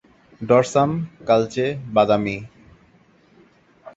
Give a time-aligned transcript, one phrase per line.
[0.41, 0.91] Dorsum
[1.27, 1.65] কালচে
[1.93, 2.37] বাদামি।